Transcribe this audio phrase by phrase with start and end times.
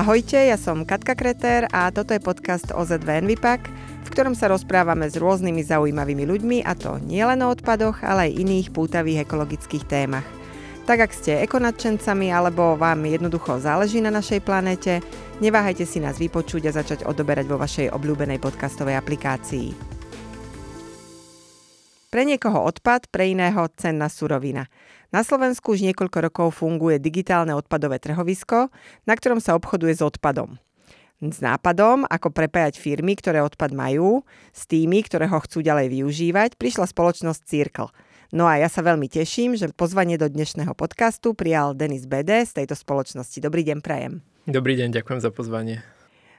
[0.00, 3.68] Ahojte, ja som Katka Kreter a toto je podcast OZV Envipak,
[4.00, 8.40] v ktorom sa rozprávame s rôznymi zaujímavými ľuďmi a to nielen o odpadoch, ale aj
[8.40, 10.24] iných pútavých ekologických témach.
[10.88, 15.04] Tak ak ste ekonadčencami alebo vám jednoducho záleží na našej planéte,
[15.44, 20.00] neváhajte si nás vypočuť a začať odoberať vo vašej obľúbenej podcastovej aplikácii.
[22.08, 24.64] Pre niekoho odpad, pre iného cenná surovina.
[25.10, 28.70] Na Slovensku už niekoľko rokov funguje digitálne odpadové trhovisko,
[29.10, 30.54] na ktorom sa obchoduje s odpadom.
[31.20, 34.24] S nápadom, ako prepájať firmy, ktoré odpad majú,
[34.54, 37.92] s tými, ktoré ho chcú ďalej využívať, prišla spoločnosť Circle.
[38.30, 42.62] No a ja sa veľmi teším, že pozvanie do dnešného podcastu prijal Denis Bede z
[42.62, 43.36] tejto spoločnosti.
[43.42, 44.22] Dobrý deň, prajem.
[44.46, 45.82] Dobrý deň, ďakujem za pozvanie.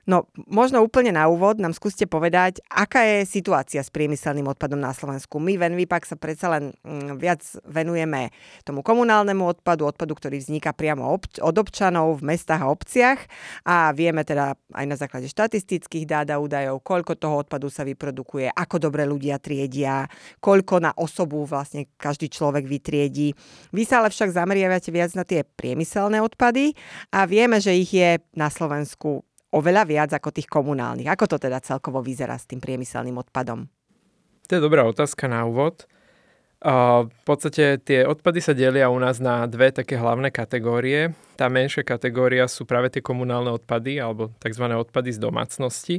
[0.09, 4.97] No, možno úplne na úvod nám skúste povedať, aká je situácia s priemyselným odpadom na
[4.97, 5.37] Slovensku.
[5.37, 8.33] My v Envipak sa predsa len mm, viac venujeme
[8.65, 11.05] tomu komunálnemu odpadu, odpadu, ktorý vzniká priamo
[11.41, 13.19] od občanov v mestách a obciach
[13.61, 18.49] a vieme teda aj na základe štatistických dát a údajov, koľko toho odpadu sa vyprodukuje,
[18.49, 20.09] ako dobre ľudia triedia,
[20.41, 23.37] koľko na osobu vlastne každý človek vytriedí.
[23.69, 26.73] Vy sa ale však zameriavate viac na tie priemyselné odpady
[27.13, 29.21] a vieme, že ich je na Slovensku
[29.51, 31.11] oveľa viac ako tých komunálnych.
[31.11, 33.67] Ako to teda celkovo vyzerá s tým priemyselným odpadom?
[34.47, 35.87] To je dobrá otázka na úvod.
[36.61, 41.17] V podstate tie odpady sa delia u nás na dve také hlavné kategórie.
[41.33, 44.69] Tá menšia kategória sú práve tie komunálne odpady alebo tzv.
[44.69, 45.95] odpady z domácnosti.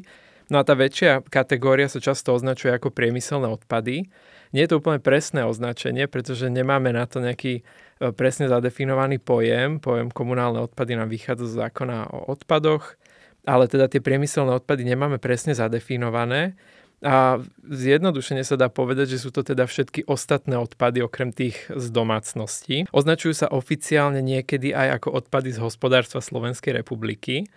[0.52, 4.06] No a tá väčšia kategória sa často označuje ako priemyselné odpady.
[4.52, 9.80] Nie je to úplne presné označenie, pretože nemáme na to nejaký e, presne zadefinovaný pojem.
[9.80, 13.00] Pojem komunálne odpady nám vychádza z zákona o odpadoch
[13.46, 16.54] ale teda tie priemyselné odpady nemáme presne zadefinované.
[17.02, 21.90] A zjednodušene sa dá povedať, že sú to teda všetky ostatné odpady okrem tých z
[21.90, 22.86] domácností.
[22.94, 27.50] Označujú sa oficiálne niekedy aj ako odpady z hospodárstva Slovenskej republiky.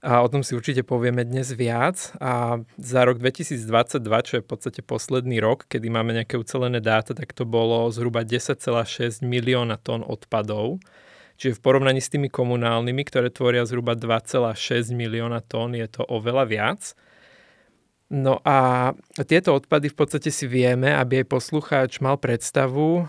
[0.00, 2.16] A o tom si určite povieme dnes viac.
[2.16, 7.12] A za rok 2022, čo je v podstate posledný rok, kedy máme nejaké ucelené dáta,
[7.12, 10.80] tak to bolo zhruba 10,6 milióna tón odpadov.
[11.38, 16.44] Čiže v porovnaní s tými komunálnymi, ktoré tvoria zhruba 2,6 milióna tón, je to oveľa
[16.50, 16.98] viac.
[18.08, 18.90] No a
[19.28, 23.08] tieto odpady v podstate si vieme, aby aj poslucháč mal predstavu o,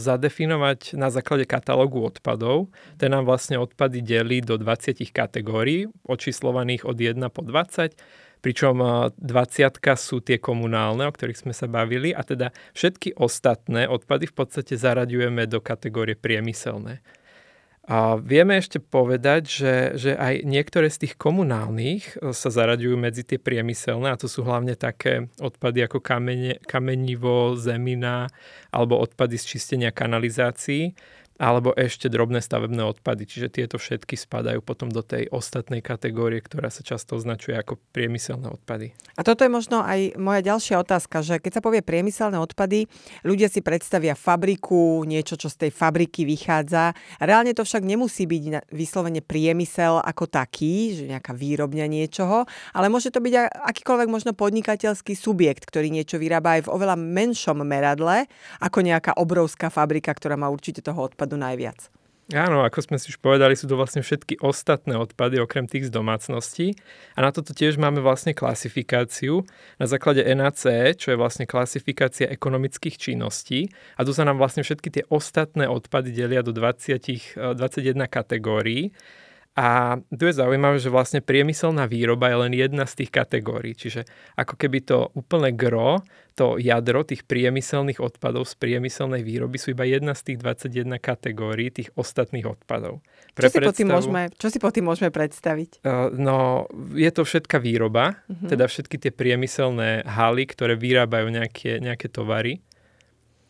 [0.00, 2.72] zadefinovať na základe katalógu odpadov.
[2.96, 7.92] Ten nám vlastne odpady delí do 20 kategórií, očíslovaných od 1 po 20,
[8.40, 8.80] pričom
[9.12, 9.20] 20
[10.00, 14.72] sú tie komunálne, o ktorých sme sa bavili, a teda všetky ostatné odpady v podstate
[14.80, 17.04] zaraďujeme do kategórie priemyselné.
[17.88, 23.24] A vieme ešte povedať, že, že aj niektoré z tých komunálnych e, sa zaraďujú medzi
[23.24, 28.28] tie priemyselné a to sú hlavne také odpady ako kamene, kamenivo, zemina
[28.68, 30.92] alebo odpady z čistenia kanalizácií
[31.40, 33.24] alebo ešte drobné stavebné odpady.
[33.24, 38.52] Čiže tieto všetky spadajú potom do tej ostatnej kategórie, ktorá sa často označuje ako priemyselné
[38.52, 38.92] odpady.
[39.16, 42.84] A toto je možno aj moja ďalšia otázka, že keď sa povie priemyselné odpady,
[43.24, 46.92] ľudia si predstavia fabriku, niečo, čo z tej fabriky vychádza.
[47.16, 52.44] Reálne to však nemusí byť vyslovene priemysel ako taký, že nejaká výrobňa niečoho,
[52.76, 57.64] ale môže to byť akýkoľvek možno podnikateľský subjekt, ktorý niečo vyrába aj v oveľa menšom
[57.64, 58.28] meradle,
[58.60, 61.78] ako nejaká obrovská fabrika, ktorá má určite toho odpadu odpadu najviac.
[62.30, 65.94] Áno, ako sme si už povedali, sú to vlastne všetky ostatné odpady, okrem tých z
[65.94, 66.78] domácností.
[67.18, 69.42] A na toto tiež máme vlastne klasifikáciu
[69.82, 73.74] na základe NAC, čo je vlastne klasifikácia ekonomických činností.
[73.98, 77.58] A tu sa nám vlastne všetky tie ostatné odpady delia do 20, 21
[78.06, 78.94] kategórií.
[79.58, 83.74] A tu je zaujímavé, že vlastne priemyselná výroba je len jedna z tých kategórií.
[83.74, 84.06] Čiže
[84.38, 86.06] ako keby to úplne gro,
[86.38, 90.38] to jadro tých priemyselných odpadov z priemyselnej výroby sú iba jedna z tých
[90.70, 93.02] 21 kategórií tých ostatných odpadov.
[93.34, 95.82] Pre čo, si predstavu, tým môžeme, čo si pod tým môžeme predstaviť?
[95.82, 98.48] Uh, no, je to všetká výroba, uh-huh.
[98.48, 102.62] teda všetky tie priemyselné haly, ktoré vyrábajú nejaké, nejaké tovary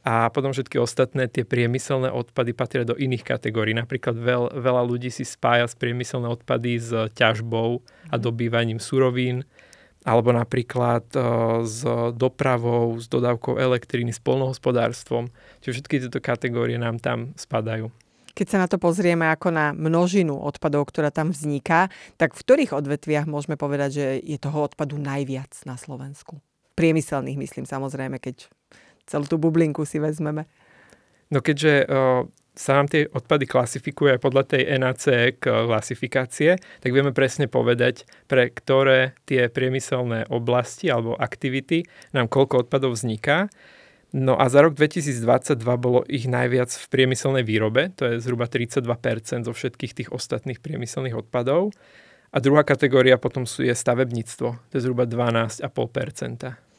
[0.00, 3.76] a potom všetky ostatné tie priemyselné odpady patria do iných kategórií.
[3.76, 8.22] Napríklad veľ, veľa ľudí si spája s priemyselné odpady s ťažbou a mhm.
[8.22, 9.44] dobývaním surovín,
[10.00, 11.84] alebo napríklad uh, s
[12.16, 15.28] dopravou, s dodávkou elektriny, s polnohospodárstvom.
[15.60, 17.92] Čiže všetky tieto kategórie nám tam spadajú.
[18.32, 22.72] Keď sa na to pozrieme ako na množinu odpadov, ktorá tam vzniká, tak v ktorých
[22.72, 26.40] odvetviach môžeme povedať, že je toho odpadu najviac na Slovensku?
[26.78, 28.48] Priemyselných myslím samozrejme, keď
[29.10, 30.46] celú tú bublinku si vezmeme.
[31.34, 35.04] No keďže o, sa nám tie odpady klasifikujú aj podľa tej NAC
[35.42, 42.98] klasifikácie, tak vieme presne povedať, pre ktoré tie priemyselné oblasti alebo aktivity nám koľko odpadov
[42.98, 43.50] vzniká.
[44.10, 49.46] No a za rok 2022 bolo ich najviac v priemyselnej výrobe, to je zhruba 32%
[49.46, 51.70] zo všetkých tých ostatných priemyselných odpadov.
[52.34, 56.69] A druhá kategória potom sú je stavebníctvo, to je zhruba 12,5%.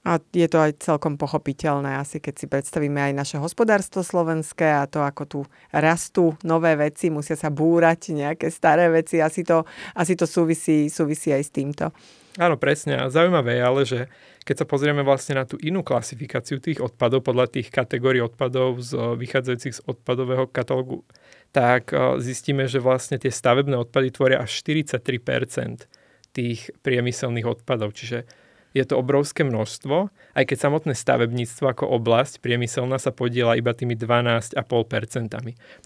[0.00, 4.88] A je to aj celkom pochopiteľné, asi keď si predstavíme aj naše hospodárstvo slovenské a
[4.88, 5.40] to, ako tu
[5.76, 11.36] rastú nové veci, musia sa búrať nejaké staré veci, asi to, asi to súvisí, súvisí
[11.36, 11.92] aj s týmto.
[12.40, 12.96] Áno, presne.
[13.12, 14.00] Zaujímavé je ale, že
[14.48, 18.96] keď sa pozrieme vlastne na tú inú klasifikáciu tých odpadov podľa tých kategórií odpadov z
[18.96, 21.04] vychádzajúcich z odpadového katalógu,
[21.52, 21.92] tak
[22.22, 25.90] zistíme, že vlastne tie stavebné odpady tvoria až 43%
[26.32, 27.92] tých priemyselných odpadov.
[27.92, 28.24] Čiže
[28.70, 33.98] je to obrovské množstvo, aj keď samotné stavebníctvo ako oblasť priemyselná sa podiela iba tými
[33.98, 34.54] 12,5%.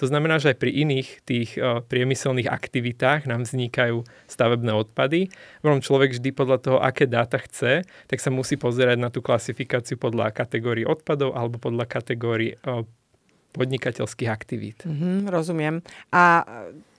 [0.01, 5.33] To znamená, že aj pri iných tých uh, priemyselných aktivitách nám vznikajú stavebné odpady.
[5.65, 9.97] Vrom človek vždy podľa toho, aké dáta chce, tak sa musí pozerať na tú klasifikáciu
[9.97, 12.85] podľa kategórií odpadov alebo podľa kategórií uh,
[13.55, 14.83] podnikateľských aktivít.
[14.85, 15.81] Mm-hmm, rozumiem.
[16.11, 16.43] A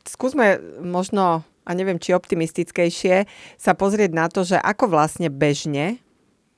[0.08, 3.26] skúsme možno a neviem, či optimistickejšie,
[3.58, 6.00] sa pozrieť na to, že ako vlastne bežne,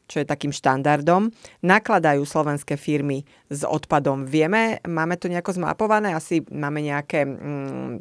[0.07, 1.31] čo je takým štandardom,
[1.63, 4.23] nakladajú slovenské firmy s odpadom.
[4.23, 7.95] Vieme, máme to nejako zmapované, asi máme nejaké mm,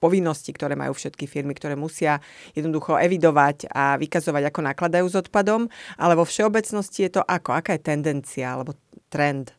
[0.00, 2.22] povinnosti, ktoré majú všetky firmy, ktoré musia
[2.54, 5.68] jednoducho evidovať a vykazovať, ako nakladajú s odpadom,
[6.00, 7.52] ale vo všeobecnosti je to ako?
[7.52, 8.78] Aká je tendencia alebo
[9.12, 9.52] trend?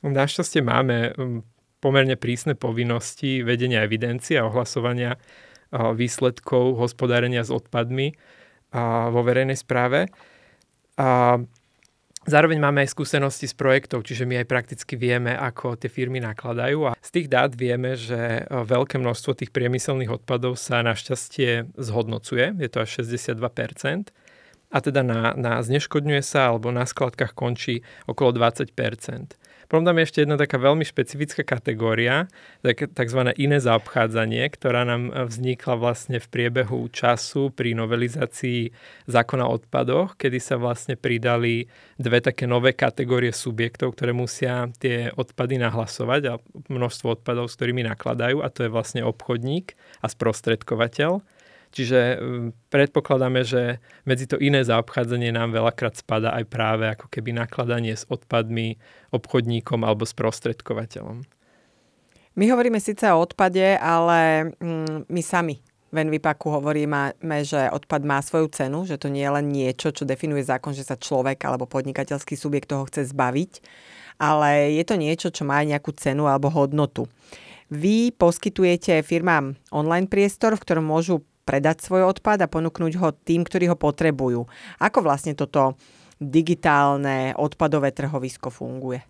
[0.00, 1.40] Našťastie máme mm,
[1.82, 5.16] pomerne prísne povinnosti vedenia evidencie a ohlasovania
[5.72, 8.14] výsledkov hospodárenia s odpadmi
[9.10, 10.10] vo verejnej správe.
[10.98, 11.38] A
[12.26, 16.90] zároveň máme aj skúsenosti s projektov, čiže my aj prakticky vieme, ako tie firmy nakladajú
[16.90, 22.68] a z tých dát vieme, že veľké množstvo tých priemyselných odpadov sa našťastie zhodnocuje, je
[22.70, 24.12] to až 62%,
[24.70, 28.70] a teda na, na zneškodňuje sa alebo na skladkách končí okolo 20%.
[29.70, 32.26] Potom tam je ešte jedna taká veľmi špecifická kategória,
[32.66, 33.20] tzv.
[33.38, 38.74] iné zaobchádzanie, ktorá nám vznikla vlastne v priebehu času pri novelizácii
[39.06, 41.70] zákona o odpadoch, kedy sa vlastne pridali
[42.02, 47.86] dve také nové kategórie subjektov, ktoré musia tie odpady nahlasovať a množstvo odpadov, s ktorými
[47.86, 51.22] nakladajú a to je vlastne obchodník a sprostredkovateľ.
[51.70, 52.18] Čiže
[52.74, 58.02] predpokladáme, že medzi to iné zaobchádzanie nám veľakrát spada aj práve ako keby nakladanie s
[58.10, 58.74] odpadmi
[59.14, 61.22] obchodníkom alebo sprostredkovateľom.
[62.34, 64.50] My hovoríme síce o odpade, ale
[65.06, 69.46] my sami v Envipaku hovoríme, že odpad má svoju cenu, že to nie je len
[69.50, 73.52] niečo, čo definuje zákon, že sa človek alebo podnikateľský subjekt toho chce zbaviť,
[74.22, 77.10] ale je to niečo, čo má nejakú cenu alebo hodnotu.
[77.70, 83.42] Vy poskytujete firmám online priestor, v ktorom môžu predať svoj odpad a ponúknuť ho tým,
[83.42, 84.46] ktorí ho potrebujú.
[84.78, 85.74] Ako vlastne toto
[86.22, 89.02] digitálne odpadové trhovisko funguje?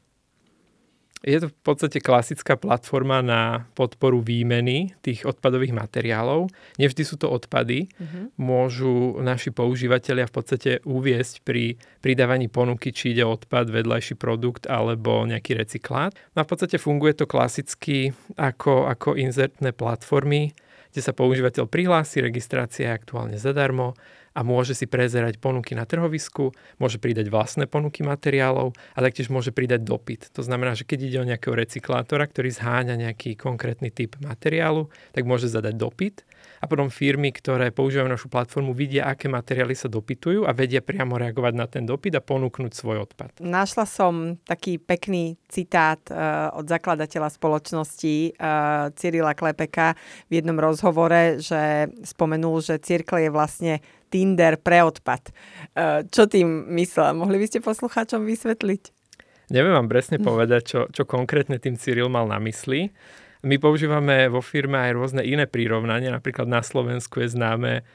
[1.20, 6.48] Je to v podstate klasická platforma na podporu výmeny tých odpadových materiálov.
[6.80, 7.92] Nevždy sú to odpady.
[7.92, 8.32] Uh-huh.
[8.40, 15.28] Môžu naši používateľia v podstate uviesť pri pridávaní ponuky, či ide odpad, vedľajší produkt alebo
[15.28, 16.16] nejaký recyklát.
[16.32, 20.56] No a v podstate funguje to klasicky ako, ako inzertné platformy,
[20.90, 23.94] kde sa používateľ prihlási, registrácia je aktuálne zadarmo
[24.34, 29.50] a môže si prezerať ponuky na trhovisku, môže pridať vlastné ponuky materiálov a taktiež môže
[29.50, 30.30] pridať dopyt.
[30.38, 35.26] To znamená, že keď ide o nejakého recyklátora, ktorý zháňa nejaký konkrétny typ materiálu, tak
[35.26, 36.22] môže zadať dopyt
[36.60, 41.16] a potom firmy, ktoré používajú našu platformu, vidia, aké materiály sa dopytujú a vedia priamo
[41.16, 43.40] reagovať na ten dopyt a ponúknuť svoj odpad.
[43.40, 49.96] Našla som taký pekný citát uh, od zakladateľa spoločnosti uh, Cyrila Klepeka
[50.28, 53.72] v jednom rozhovore, že spomenul, že Cirkle je vlastne
[54.12, 55.32] Tinder pre odpad.
[55.72, 57.16] Uh, čo tým myslel?
[57.16, 59.00] Mohli by ste poslucháčom vysvetliť?
[59.48, 62.92] Neviem vám presne povedať, čo, čo konkrétne tým Cyril mal na mysli.
[63.40, 67.86] My používame vo firme aj rôzne iné prírovnania, napríklad na Slovensku je známe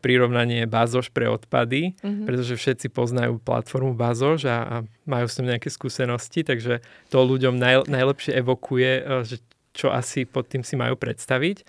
[0.00, 2.24] prirovnanie Bazoš pre odpady, mm-hmm.
[2.24, 6.80] pretože všetci poznajú platformu Bazoš a, a majú s tým nejaké skúsenosti, takže
[7.12, 9.36] to ľuďom naj, najlepšie evokuje, e, že
[9.76, 11.64] čo asi pod tým si majú predstaviť.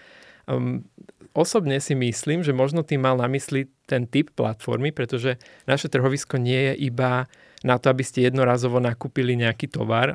[0.47, 0.83] Um,
[1.31, 6.35] osobne si myslím, že možno tým mal na mysli ten typ platformy, pretože naše trhovisko
[6.39, 7.27] nie je iba
[7.63, 10.11] na to, aby ste jednorazovo nakúpili nejaký tovar,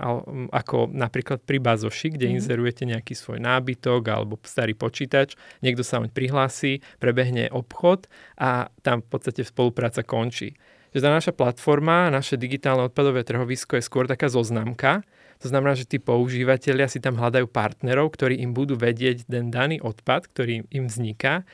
[0.52, 2.38] ako napríklad pri Bazoši, kde mm-hmm.
[2.38, 9.00] inzerujete nejaký svoj nábytok alebo starý počítač, niekto sa oň prihlási, prebehne obchod a tam
[9.00, 10.60] v podstate spolupráca končí.
[10.92, 15.04] Že tá naša platforma, naše digitálne odpadové trhovisko je skôr taká zoznamka,
[15.38, 19.78] to znamená, že tí používateľia si tam hľadajú partnerov, ktorí im budú vedieť ten daný
[19.78, 21.46] odpad, ktorý im vzniká,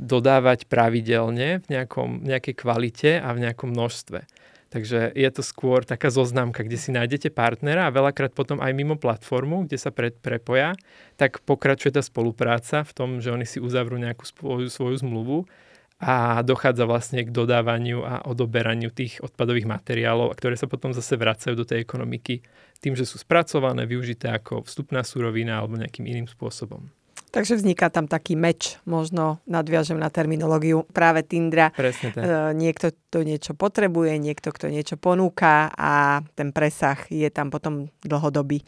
[0.00, 4.24] dodávať pravidelne v nejakom, nejakej kvalite a v nejakom množstve.
[4.70, 8.94] Takže je to skôr taká zoznamka, kde si nájdete partnera a veľakrát potom aj mimo
[8.94, 10.78] platformu, kde sa pre, prepoja,
[11.18, 15.50] tak pokračuje tá spolupráca v tom, že oni si uzavrú nejakú svoju, svoju zmluvu
[15.98, 21.58] a dochádza vlastne k dodávaniu a odoberaniu tých odpadových materiálov, ktoré sa potom zase vracajú
[21.58, 22.40] do tej ekonomiky
[22.78, 26.88] tým, že sú spracované, využité ako vstupná surovina alebo nejakým iným spôsobom.
[27.30, 31.70] Takže vzniká tam taký meč, možno nadviažem na terminológiu práve Tindra.
[31.70, 32.22] Presne tak.
[32.26, 37.86] E, niekto to niečo potrebuje, niekto, kto niečo ponúka a ten presah je tam potom
[38.02, 38.58] dlhodobý.
[38.58, 38.64] E,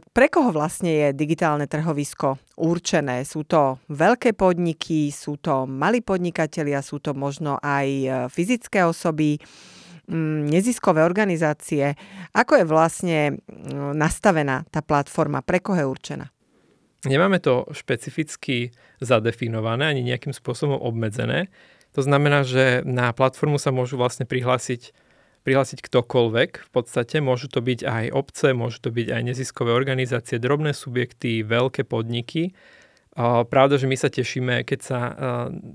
[0.00, 3.20] pre koho vlastne je digitálne trhovisko určené?
[3.28, 9.36] Sú to veľké podniky, sú to malí podnikatelia, sú to možno aj e, fyzické osoby,
[10.08, 11.92] mm, neziskové organizácie.
[12.32, 13.18] Ako je vlastne
[13.92, 15.44] nastavená tá platforma?
[15.44, 16.26] Pre koho je určená?
[17.08, 21.48] Nemáme to špecificky zadefinované ani nejakým spôsobom obmedzené.
[21.96, 24.92] To znamená, že na platformu sa môžu vlastne prihlásiť,
[25.42, 26.50] prihlásiť ktokoľvek.
[26.68, 31.40] V podstate môžu to byť aj obce, môžu to byť aj neziskové organizácie, drobné subjekty,
[31.40, 32.52] veľké podniky.
[33.50, 35.00] Pravda, že my sa tešíme, keď sa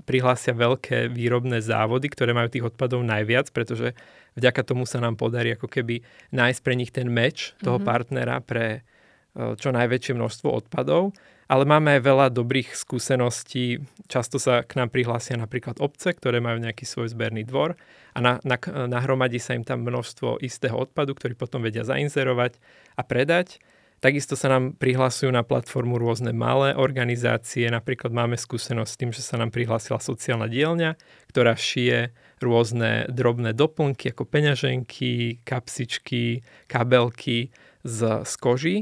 [0.08, 3.92] prihlásia veľké výrobné závody, ktoré majú tých odpadov najviac, pretože
[4.40, 6.00] vďaka tomu sa nám podarí ako keby
[6.32, 7.90] nájsť pre nich ten meč toho mm-hmm.
[7.92, 8.88] partnera pre,
[9.36, 11.12] čo najväčšie množstvo odpadov,
[11.46, 13.78] ale máme aj veľa dobrých skúseností.
[14.10, 17.78] Často sa k nám prihlásia napríklad obce, ktoré majú nejaký svoj zberný dvor
[18.16, 18.58] a na, na,
[18.90, 22.58] nahromadí sa im tam množstvo istého odpadu, ktorý potom vedia zainzerovať
[22.98, 23.62] a predať.
[23.96, 27.64] Takisto sa nám prihlasujú na platformu rôzne malé organizácie.
[27.72, 31.00] Napríklad máme skúsenosť s tým, že sa nám prihlásila sociálna dielňa,
[31.32, 32.12] ktorá šije
[32.44, 37.48] rôzne drobné doplnky ako peňaženky, kapsičky, kabelky
[37.88, 38.76] z, z koží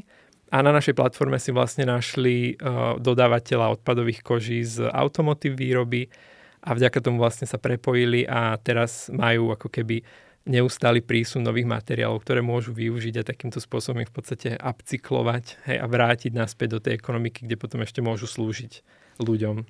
[0.54, 6.06] a na našej platforme si vlastne našli uh, dodávateľa odpadových koží z automotív výroby
[6.62, 10.06] a vďaka tomu vlastne sa prepojili a teraz majú ako keby
[10.46, 15.76] neustály prísun nových materiálov, ktoré môžu využiť a takýmto spôsobom ich v podstate upcyklovať hej,
[15.82, 18.84] a vrátiť naspäť do tej ekonomiky, kde potom ešte môžu slúžiť
[19.18, 19.66] ľuďom.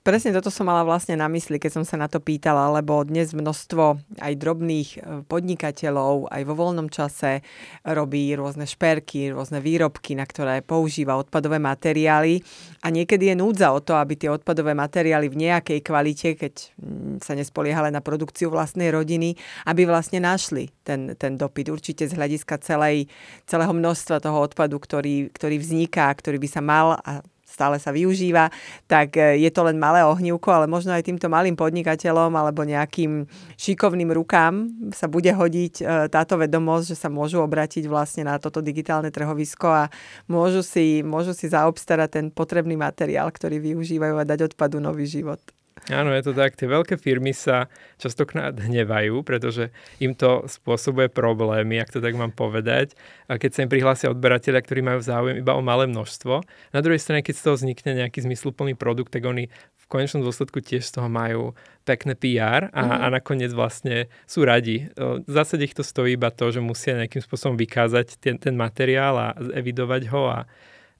[0.00, 3.36] Presne toto som mala vlastne na mysli, keď som sa na to pýtala, lebo dnes
[3.36, 7.44] množstvo aj drobných e, podnikateľov aj vo voľnom čase
[7.84, 12.40] robí rôzne šperky, rôzne výrobky, na ktoré používa odpadové materiály
[12.80, 17.20] a niekedy je núdza o to, aby tie odpadové materiály v nejakej kvalite, keď mm,
[17.20, 19.36] sa nespolieha na produkciu vlastnej rodiny,
[19.68, 21.68] aby vlastne našli ten, ten dopyt.
[21.68, 23.04] Určite z hľadiska celej,
[23.44, 28.54] celého množstva toho odpadu, ktorý, ktorý vzniká, ktorý by sa mal a stále sa využíva,
[28.86, 33.26] tak e, je to len malé ohnívko, ale možno aj týmto malým podnikateľom alebo nejakým
[33.58, 38.62] šikovným rukám sa bude hodiť e, táto vedomosť, že sa môžu obrátiť vlastne na toto
[38.62, 39.84] digitálne trhovisko a
[40.30, 45.42] môžu si, môžu si zaobstarať ten potrebný materiál, ktorý využívajú a dať odpadu nový život.
[45.88, 46.60] Áno, je to tak.
[46.60, 52.36] Tie veľké firmy sa častokrát hnevajú, pretože im to spôsobuje problémy, ak to tak mám
[52.36, 52.92] povedať.
[53.32, 56.44] A keď sa im prihlásia odberateľia, ktorí majú záujem iba o malé množstvo.
[56.76, 60.60] Na druhej strane, keď z toho vznikne nejaký zmysluplný produkt, tak oni v konečnom dôsledku
[60.60, 61.56] tiež z toho majú
[61.88, 62.98] pekné PR a, mm.
[63.00, 64.86] a nakoniec vlastne sú radi.
[65.00, 69.16] V zásade ich to stojí iba to, že musia nejakým spôsobom vykázať ten, ten materiál
[69.18, 70.38] a evidovať ho a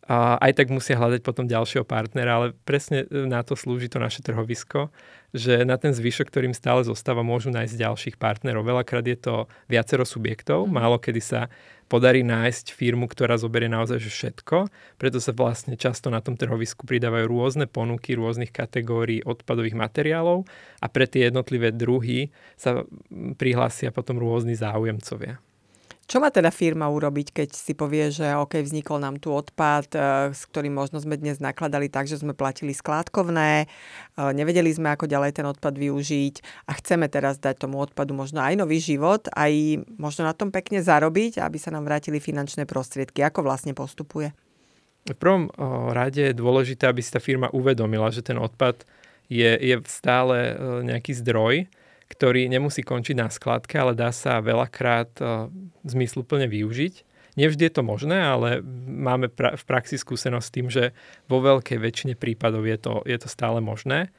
[0.08, 4.24] a aj tak musia hľadať potom ďalšieho partnera, ale presne na to slúži to naše
[4.24, 4.88] trhovisko,
[5.30, 8.66] že na ten zvyšok, ktorým stále zostáva, môžu nájsť ďalších partnerov.
[8.66, 9.34] Veľakrát je to
[9.70, 10.72] viacero subjektov, mm.
[10.74, 11.40] málo kedy sa
[11.90, 17.26] podarí nájsť firmu, ktorá zoberie naozaj všetko, preto sa vlastne často na tom trhovisku pridávajú
[17.26, 20.46] rôzne ponuky rôznych kategórií odpadových materiálov
[20.78, 22.86] a pre tie jednotlivé druhy sa
[23.34, 25.42] prihlásia potom rôzni záujemcovia.
[26.10, 30.02] Čo má teda firma urobiť, keď si povie, že OK, vznikol nám tu odpad, eh,
[30.34, 35.06] s ktorým možno sme dnes nakladali tak, že sme platili skládkovné, eh, nevedeli sme, ako
[35.06, 39.86] ďalej ten odpad využiť a chceme teraz dať tomu odpadu možno aj nový život, aj
[40.02, 43.22] možno na tom pekne zarobiť, aby sa nám vrátili finančné prostriedky.
[43.22, 44.34] Ako vlastne postupuje?
[45.06, 45.62] V prvom eh,
[45.94, 48.82] rade je dôležité, aby si tá firma uvedomila, že ten odpad
[49.30, 51.70] je, je stále nejaký zdroj,
[52.10, 55.46] ktorý nemusí končiť na skladke, ale dá sa veľakrát uh,
[55.86, 57.06] zmysluplne využiť.
[57.38, 58.58] Nevždy je to možné, ale
[58.90, 60.90] máme pra- v praxi skúsenosť s tým, že
[61.30, 64.10] vo veľkej väčšine prípadov je to, je to stále možné.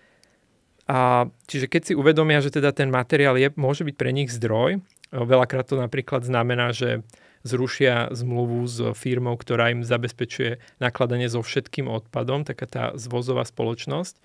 [0.88, 4.80] A, čiže keď si uvedomia, že teda ten materiál je, môže byť pre nich zdroj,
[5.12, 7.04] veľakrát to napríklad znamená, že
[7.44, 14.18] zrušia zmluvu s firmou, ktorá im zabezpečuje nakladanie so všetkým odpadom, taká tá zvozová spoločnosť.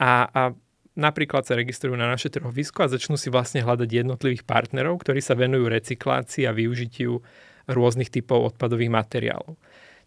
[0.00, 0.42] A, a
[0.98, 5.32] napríklad sa registrujú na naše trhovisko a začnú si vlastne hľadať jednotlivých partnerov, ktorí sa
[5.32, 7.20] venujú recyklácii a využitiu
[7.70, 9.56] rôznych typov odpadových materiálov.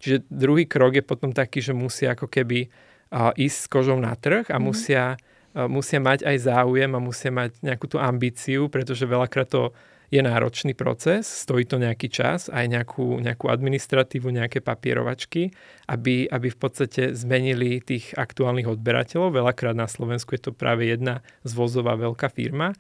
[0.03, 2.67] Čiže druhý krok je potom taký, že musia ako keby
[3.15, 4.63] ísť s kožou na trh a mm.
[4.63, 5.03] musia
[5.55, 9.71] musia mať aj záujem a musia mať nejakú tú ambíciu, pretože veľakrát to
[10.15, 15.51] je náročný proces, stojí to nejaký čas, aj nejakú, nejakú administratívu, nejaké papierovačky,
[15.91, 19.35] aby, aby v podstate zmenili tých aktuálnych odberateľov.
[19.35, 22.71] Veľakrát na Slovensku je to práve jedna zvozová veľká firma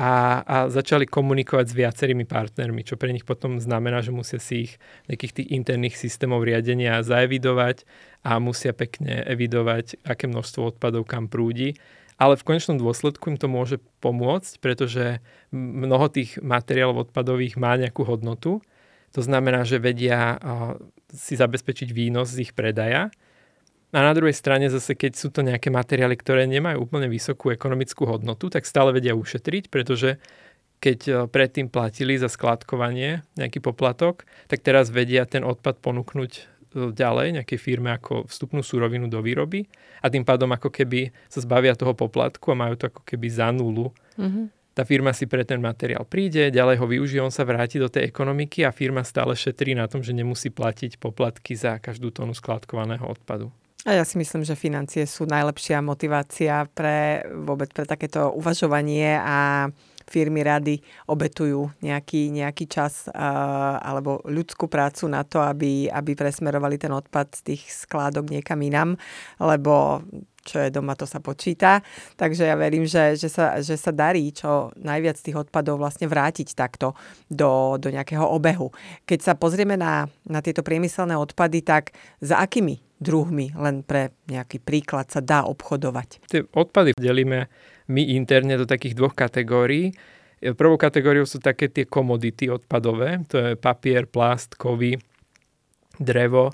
[0.00, 4.70] a, a začali komunikovať s viacerými partnermi, čo pre nich potom znamená, že musia si
[4.70, 4.72] ich
[5.06, 7.84] nejakých tých interných systémov riadenia zaevidovať
[8.24, 11.76] a musia pekne evidovať, aké množstvo odpadov kam prúdi
[12.20, 15.24] ale v konečnom dôsledku im to môže pomôcť, pretože
[15.56, 18.60] mnoho tých materiálov odpadových má nejakú hodnotu.
[19.16, 20.36] To znamená, že vedia
[21.08, 23.08] si zabezpečiť výnos z ich predaja.
[23.90, 28.06] A na druhej strane zase, keď sú to nejaké materiály, ktoré nemajú úplne vysokú ekonomickú
[28.06, 30.22] hodnotu, tak stále vedia ušetriť, pretože
[30.78, 37.58] keď predtým platili za skladkovanie nejaký poplatok, tak teraz vedia ten odpad ponúknuť ďalej nejakej
[37.58, 39.66] firme ako vstupnú súrovinu do výroby
[40.00, 43.50] a tým pádom ako keby sa zbavia toho poplatku a majú to ako keby za
[43.50, 43.90] nulu.
[44.16, 44.44] Mm-hmm.
[44.70, 48.06] Tá firma si pre ten materiál príde, ďalej ho využije, on sa vráti do tej
[48.06, 53.02] ekonomiky a firma stále šetrí na tom, že nemusí platiť poplatky za každú tónu skladkovaného
[53.02, 53.50] odpadu.
[53.88, 59.68] A ja si myslím, že financie sú najlepšia motivácia pre vôbec pre takéto uvažovanie a
[60.10, 66.90] firmy rady obetujú nejaký, nejaký čas alebo ľudskú prácu na to, aby, aby presmerovali ten
[66.90, 68.98] odpad z tých skládok niekam inam,
[69.38, 70.02] lebo
[70.40, 71.84] čo je doma, to sa počíta.
[72.16, 76.56] Takže ja verím, že, že, sa, že sa darí čo najviac tých odpadov vlastne vrátiť
[76.56, 76.96] takto
[77.28, 78.72] do, do nejakého obehu.
[79.04, 81.92] Keď sa pozrieme na, na tieto priemyselné odpady, tak
[82.24, 86.28] za akými druhmi, len pre nejaký príklad, sa dá obchodovať?
[86.28, 87.48] Tie odpady delíme
[87.88, 89.90] my interne do takých dvoch kategórií.
[90.40, 94.96] Prvou kategóriou sú také tie komodity odpadové, to je papier, plast, kovy,
[96.00, 96.52] drevo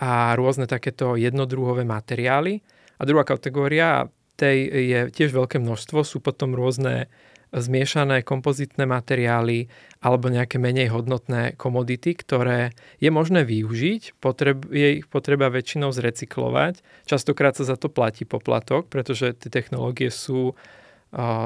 [0.00, 2.62] a rôzne takéto jednodruhové materiály.
[2.96, 7.10] A druhá kategória, tej je tiež veľké množstvo, sú potom rôzne
[7.52, 9.72] zmiešané kompozitné materiály
[10.04, 16.84] alebo nejaké menej hodnotné komodity, ktoré je možné využiť, potreb, je ich potreba väčšinou zrecyklovať.
[17.08, 20.56] Častokrát sa za to platí poplatok, pretože tie technológie sú uh,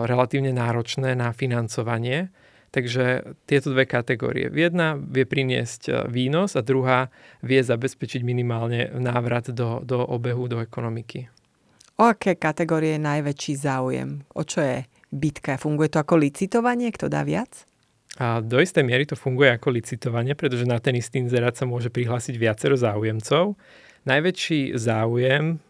[0.05, 2.35] relatívne náročné na financovanie.
[2.73, 4.49] Takže tieto dve kategórie.
[4.49, 7.13] Jedna vie priniesť výnos a druhá
[7.45, 11.29] vie zabezpečiť minimálne návrat do, do obehu, do ekonomiky.
[12.01, 14.25] O aké kategórie je najväčší záujem?
[14.33, 15.61] O čo je bitka?
[15.61, 16.89] Funguje to ako licitovanie?
[16.91, 17.69] Kto dá viac?
[18.21, 21.89] A do istej miery to funguje ako licitovanie, pretože na ten istý inzerát sa môže
[21.89, 23.57] prihlásiť viacero záujemcov.
[24.05, 25.63] Najväčší záujem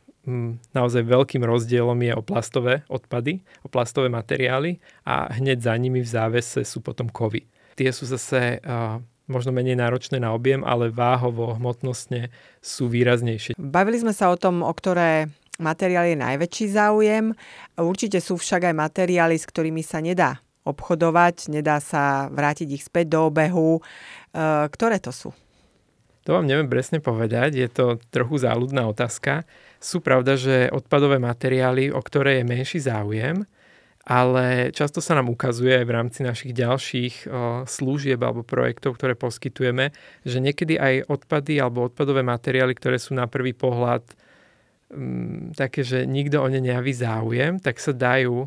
[0.71, 6.09] naozaj veľkým rozdielom je o plastové odpady, o plastové materiály a hneď za nimi v
[6.09, 7.43] závese sú potom kovy.
[7.75, 12.31] Tie sú zase uh, možno menej náročné na objem, ale váhovo, hmotnostne
[12.63, 13.59] sú výraznejšie.
[13.59, 15.27] Bavili sme sa o tom, o ktoré
[15.63, 17.33] materiál je najväčší záujem.
[17.79, 23.19] Určite sú však aj materiály, s ktorými sa nedá obchodovať, nedá sa vrátiť ich späť
[23.19, 23.79] do obehu.
[23.79, 23.83] E,
[24.71, 25.31] ktoré to sú?
[26.23, 29.43] To vám neviem presne povedať, je to trochu záľudná otázka.
[29.83, 33.43] Sú pravda, že odpadové materiály, o ktoré je menší záujem,
[34.07, 37.27] ale často sa nám ukazuje aj v rámci našich ďalších
[37.67, 39.91] služieb alebo projektov, ktoré poskytujeme,
[40.23, 44.07] že niekedy aj odpady alebo odpadové materiály, ktoré sú na prvý pohľad
[44.93, 48.47] m, také, že nikto o ne nejaví záujem, tak sa dajú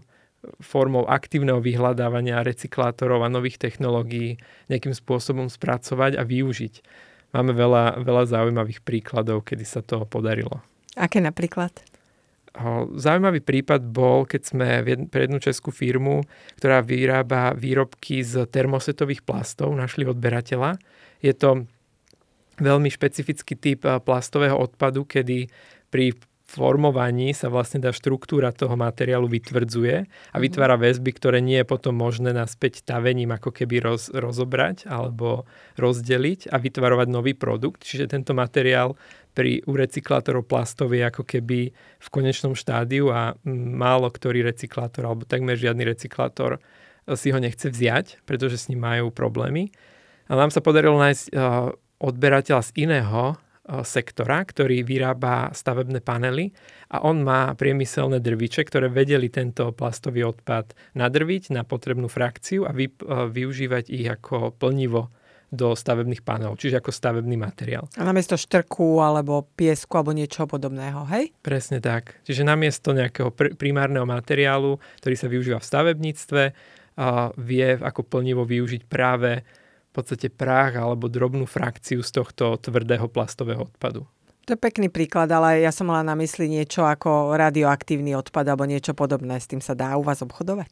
[0.62, 4.38] formou aktívneho vyhľadávania recyklátorov a nových technológií
[4.70, 6.86] nejakým spôsobom spracovať a využiť.
[7.34, 10.62] Máme veľa, veľa zaujímavých príkladov, kedy sa to podarilo.
[10.96, 11.74] Aké napríklad?
[12.96, 14.68] Zaujímavý prípad bol, keď sme
[15.12, 16.24] pre jednu českú firmu,
[16.56, 20.80] ktorá vyrába výrobky z termosetových plastov, našli odberateľa.
[21.20, 21.68] Je to
[22.64, 25.52] veľmi špecifický typ plastového odpadu, kedy
[25.92, 26.16] pri
[26.56, 31.92] formovaní sa vlastne tá štruktúra toho materiálu vytvrdzuje a vytvára väzby, ktoré nie je potom
[32.00, 35.44] možné naspäť tavením ako keby roz, rozobrať alebo
[35.76, 37.84] rozdeliť a vytvarovať nový produkt.
[37.84, 38.96] Čiže tento materiál
[39.36, 45.28] pri, u recyklátorov plastov je ako keby v konečnom štádiu a málo ktorý recyklátor alebo
[45.28, 46.60] takmer žiadny recyklátor e,
[47.20, 49.76] si ho nechce vziať, pretože s ním majú problémy.
[50.32, 51.70] A nám sa podarilo nájsť uh,
[52.02, 56.54] odberateľa z iného sektora, ktorý vyrába stavebné panely
[56.94, 62.72] a on má priemyselné drviče, ktoré vedeli tento plastový odpad nadrviť na potrebnú frakciu a
[62.72, 65.10] vy, uh, využívať ich ako plnivo
[65.54, 67.88] do stavebných panelov, čiže ako stavebný materiál.
[67.96, 71.32] A namiesto štrku alebo piesku alebo niečo podobného, hej?
[71.40, 72.20] Presne tak.
[72.26, 76.44] Čiže namiesto nejakého pr- primárneho materiálu, ktorý sa využíva v stavebníctve,
[76.96, 79.44] a vie ako plnivo využiť práve
[79.96, 84.04] podstate práh alebo drobnú frakciu z tohto tvrdého plastového odpadu.
[84.46, 88.70] To je pekný príklad, ale ja som mala na mysli niečo ako radioaktívny odpad alebo
[88.70, 89.42] niečo podobné.
[89.42, 90.70] S tým sa dá u vás obchodovať?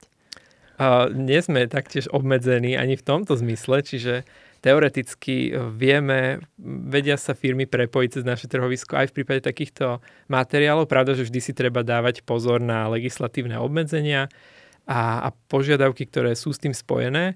[0.78, 4.26] Uh, nie sme taktiež obmedzení ani v tomto zmysle, čiže
[4.64, 10.00] teoreticky vieme, vedia sa firmy prepojiť cez naše trhovisko aj v prípade takýchto
[10.32, 10.88] materiálov.
[10.88, 14.32] Pravda, že vždy si treba dávať pozor na legislatívne obmedzenia
[14.88, 17.36] a, a požiadavky, ktoré sú s tým spojené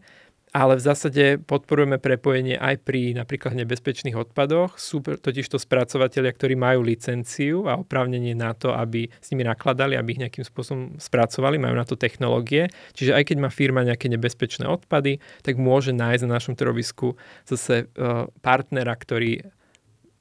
[0.57, 4.73] ale v zásade podporujeme prepojenie aj pri napríklad nebezpečných odpadoch.
[4.81, 10.17] Sú totižto spracovateľia, ktorí majú licenciu a oprávnenie na to, aby s nimi nakladali, aby
[10.17, 12.73] ich nejakým spôsobom spracovali, majú na to technológie.
[12.97, 17.13] Čiže aj keď má firma nejaké nebezpečné odpady, tak môže nájsť na našom trhovisku
[17.45, 19.45] zase e, partnera, ktorý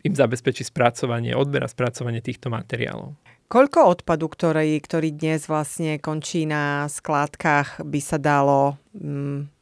[0.05, 3.17] im zabezpečí spracovanie, odbera spracovanie týchto materiálov.
[3.47, 9.56] Koľko odpadu, ktorý, ktorý dnes vlastne končí na skládkach, by sa dalo mm,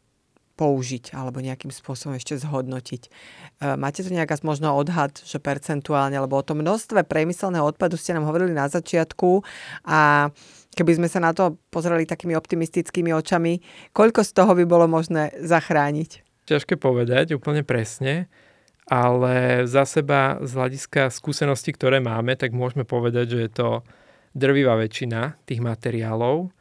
[0.55, 3.03] použiť alebo nejakým spôsobom ešte zhodnotiť.
[3.07, 3.11] E,
[3.75, 8.27] máte tu nejaká možno odhad, že percentuálne, lebo o tom množstve priemyselného odpadu ste nám
[8.31, 9.43] hovorili na začiatku
[9.87, 10.31] a
[10.79, 15.35] keby sme sa na to pozreli takými optimistickými očami, koľko z toho by bolo možné
[15.43, 16.23] zachrániť?
[16.45, 18.29] Ťažké povedať úplne presne,
[18.85, 23.69] ale za seba z hľadiska skúseností, ktoré máme, tak môžeme povedať, že je to
[24.37, 26.53] drvivá väčšina tých materiálov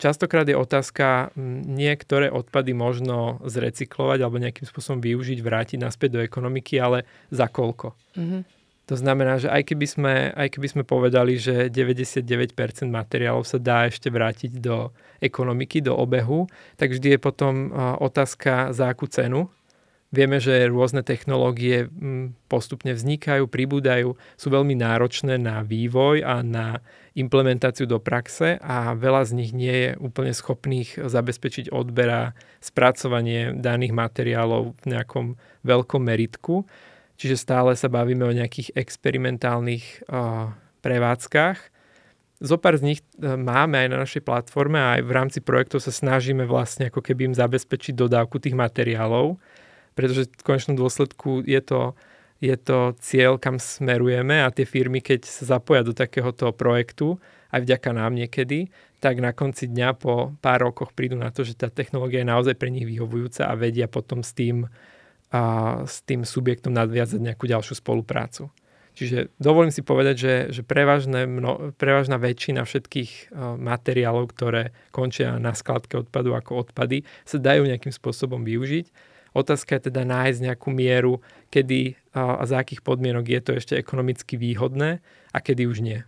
[0.00, 1.30] častokrát je otázka,
[1.66, 7.92] niektoré odpady možno zrecyklovať alebo nejakým spôsobom využiť, vrátiť naspäť do ekonomiky, ale za koľko.
[8.16, 8.42] Mm-hmm.
[8.88, 12.24] To znamená, že aj keby, sme, aj keby sme povedali, že 99%
[12.88, 16.48] materiálov sa dá ešte vrátiť do ekonomiky, do obehu,
[16.80, 17.68] tak vždy je potom
[18.00, 19.52] otázka za akú cenu
[20.08, 21.84] Vieme, že rôzne technológie
[22.48, 26.80] postupne vznikajú, pribúdajú, sú veľmi náročné na vývoj a na
[27.18, 33.92] implementáciu do praxe a veľa z nich nie je úplne schopných zabezpečiť odbera, spracovanie daných
[33.92, 35.34] materiálov v nejakom
[35.66, 36.64] veľkom meritku.
[37.18, 40.54] Čiže stále sa bavíme o nejakých experimentálnych uh,
[40.86, 41.58] prevádzkach.
[42.38, 45.90] Zopár z nich e, máme aj na našej platforme a aj v rámci projektov sa
[45.90, 49.42] snažíme vlastne ako keby im zabezpečiť dodávku tých materiálov
[49.98, 51.98] pretože v konečnom dôsledku je to,
[52.38, 57.18] je to cieľ, kam smerujeme a tie firmy, keď sa zapoja do takéhoto projektu,
[57.50, 58.70] aj vďaka nám niekedy,
[59.02, 62.54] tak na konci dňa po pár rokoch prídu na to, že tá technológia je naozaj
[62.58, 64.70] pre nich vyhovujúca a vedia potom s tým,
[65.30, 65.42] a,
[65.86, 68.50] s tým subjektom nadviazať nejakú ďalšiu spoluprácu.
[68.98, 73.30] Čiže dovolím si povedať, že, že prevažné mno, prevažná väčšina všetkých
[73.62, 78.90] materiálov, ktoré končia na skladke odpadu ako odpady, sa dajú nejakým spôsobom využiť
[79.38, 81.22] Otázka je teda nájsť nejakú mieru,
[81.54, 84.98] kedy a za akých podmienok je to ešte ekonomicky výhodné
[85.30, 86.02] a kedy už nie.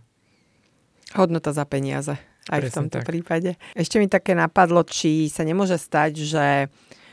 [1.15, 2.19] Hodnota za peniaze
[2.51, 3.07] aj Presne v tomto tak.
[3.07, 3.49] prípade.
[3.77, 6.45] Ešte mi také napadlo, či sa nemôže stať, že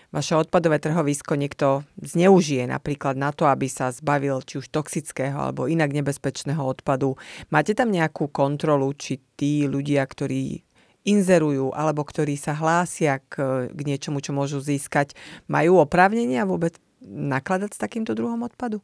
[0.08, 5.68] vaše odpadové trhovisko niekto zneužije napríklad na to, aby sa zbavil či už toxického alebo
[5.68, 7.20] inak nebezpečného odpadu.
[7.52, 10.64] Máte tam nejakú kontrolu, či tí ľudia, ktorí
[11.06, 15.14] inzerujú alebo ktorí sa hlásia k, k niečomu, čo môžu získať,
[15.46, 18.82] majú oprávnenia vôbec nakladať s takýmto druhom odpadu?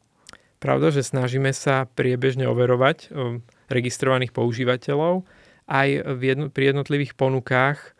[0.63, 3.11] Pravda, že snažíme sa priebežne overovať
[3.67, 5.27] registrovaných používateľov.
[5.67, 7.93] Aj v jedno, pri jednotlivých ponukách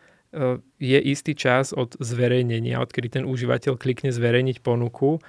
[0.80, 5.20] je istý čas od zverejnenia, odkedy ten užívateľ klikne zverejniť ponuku,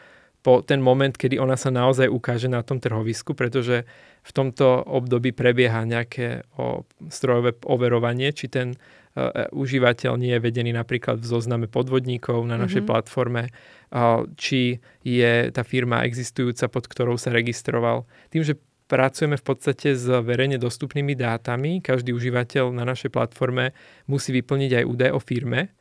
[0.45, 3.83] po ten moment, kedy ona sa naozaj ukáže na tom trhovisku, pretože
[4.27, 10.75] v tomto období prebieha nejaké o, strojové overovanie, či ten uh, užívateľ nie je vedený
[10.75, 12.91] napríklad v zozname podvodníkov na našej mm-hmm.
[12.91, 18.03] platforme, uh, či je tá firma existujúca, pod ktorou sa registroval.
[18.27, 18.59] Tým, že
[18.91, 23.71] pracujeme v podstate s verejne dostupnými dátami, každý užívateľ na našej platforme
[24.11, 25.71] musí vyplniť aj údaj o firme,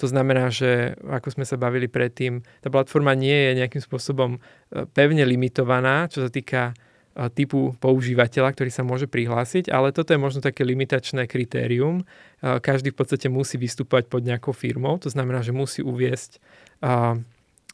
[0.00, 4.88] to znamená, že ako sme sa bavili predtým, tá platforma nie je nejakým spôsobom e,
[4.96, 6.74] pevne limitovaná, čo sa týka e,
[7.34, 12.06] typu používateľa, ktorý sa môže prihlásiť, ale toto je možno také limitačné kritérium.
[12.40, 16.38] Každý v podstate musí vystúpať pod nejakou firmou, to znamená, že musí uviesť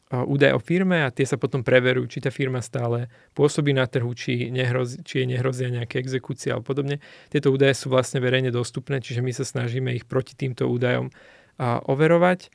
[0.07, 4.07] údaje o firme a tie sa potom preverujú, či tá firma stále pôsobí na trhu,
[4.15, 7.03] či, nehrozi, či jej nehrozia nejaké exekúcie a podobne.
[7.27, 11.11] Tieto údaje sú vlastne verejne dostupné, čiže my sa snažíme ich proti týmto údajom
[11.59, 12.47] overovať.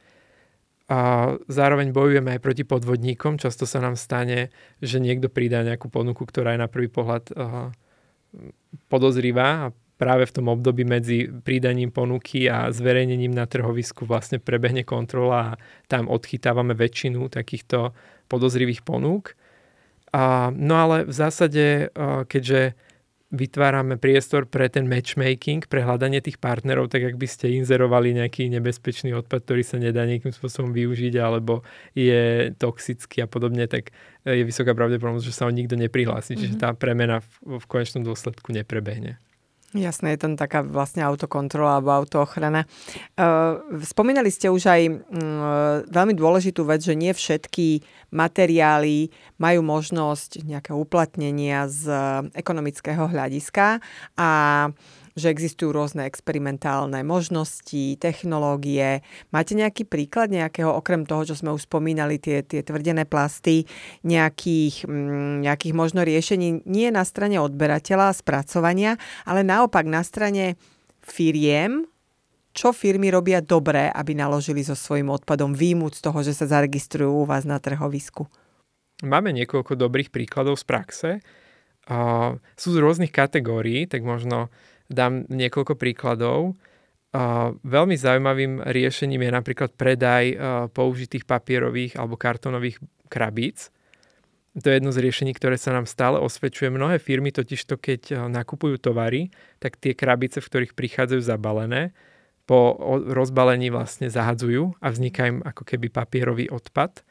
[0.90, 3.38] A zároveň bojujeme aj proti podvodníkom.
[3.38, 4.50] Často sa nám stane,
[4.82, 7.30] že niekto pridá nejakú ponuku, ktorá je na prvý pohľad
[8.88, 14.82] podozrivá a práve v tom období medzi pridaním ponuky a zverejnením na trhovisku vlastne prebehne
[14.82, 17.94] kontrola a tam odchytávame väčšinu takýchto
[18.26, 19.38] podozrivých ponúk.
[20.10, 21.94] A, no ale v zásade,
[22.26, 22.74] keďže
[23.32, 28.52] vytvárame priestor pre ten matchmaking, pre hľadanie tých partnerov, tak ak by ste inzerovali nejaký
[28.52, 31.64] nebezpečný odpad, ktorý sa nedá nejakým spôsobom využiť alebo
[31.96, 33.96] je toxický a podobne, tak
[34.28, 36.36] je vysoká pravdepodobnosť, že sa ho nikto neprihlási.
[36.36, 36.42] Mm-hmm.
[36.44, 36.62] Čiže mhm.
[36.62, 39.16] tá premena v, v konečnom dôsledku neprebehne.
[39.72, 42.68] Jasné, je tam taká vlastne autokontrola alebo autoochrana.
[43.88, 47.80] Spomínali ste už aj mm, veľmi dôležitú vec, že nie všetky
[48.12, 49.08] materiály
[49.40, 51.88] majú možnosť nejakého uplatnenia z
[52.36, 53.80] ekonomického hľadiska
[54.20, 54.30] a
[55.12, 59.04] že existujú rôzne experimentálne možnosti, technológie.
[59.28, 63.68] Máte nejaký príklad nejakého, okrem toho, čo sme už spomínali, tie, tie tvrdené plasty,
[64.04, 68.96] nejakých, mm, nejakých možno riešení nie na strane odberateľa, spracovania,
[69.28, 70.56] ale naopak na strane
[71.04, 71.84] firiem,
[72.52, 77.24] čo firmy robia dobre, aby naložili so svojím odpadom, z toho, že sa zaregistrujú u
[77.24, 78.28] vás na trhovisku?
[79.02, 81.10] Máme niekoľko dobrých príkladov z praxe.
[81.90, 84.52] Uh, sú z rôznych kategórií, tak možno
[84.92, 86.56] dám niekoľko príkladov.
[87.60, 90.36] Veľmi zaujímavým riešením je napríklad predaj uh,
[90.72, 92.80] použitých papierových alebo kartonových
[93.12, 93.68] krabíc.
[94.56, 96.72] To je jedno z riešení, ktoré sa nám stále osvedčuje.
[96.72, 99.28] Mnohé firmy totiž to, keď uh, nakupujú tovary,
[99.60, 101.92] tak tie krabice, v ktorých prichádzajú zabalené,
[102.48, 102.80] po
[103.12, 107.04] rozbalení vlastne zahadzujú a vzniká im ako keby papierový odpad.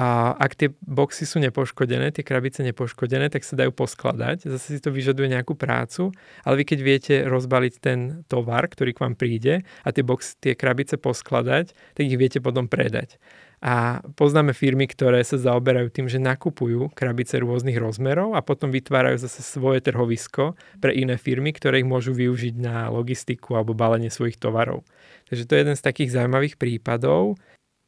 [0.00, 4.48] A ak tie boxy sú nepoškodené, tie krabice nepoškodené, tak sa dajú poskladať.
[4.48, 9.02] Zase si to vyžaduje nejakú prácu, ale vy keď viete rozbaliť ten tovar, ktorý k
[9.04, 13.20] vám príde a tie, box, tie krabice poskladať, tak ich viete potom predať.
[13.60, 19.20] A poznáme firmy, ktoré sa zaoberajú tým, že nakupujú krabice rôznych rozmerov a potom vytvárajú
[19.20, 24.40] zase svoje trhovisko pre iné firmy, ktoré ich môžu využiť na logistiku alebo balenie svojich
[24.40, 24.80] tovarov.
[25.28, 27.36] Takže to je jeden z takých zaujímavých prípadov.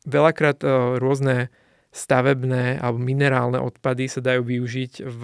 [0.04, 0.60] Veľakrát
[1.00, 1.48] rôzne
[1.92, 5.22] stavebné alebo minerálne odpady sa dajú využiť v,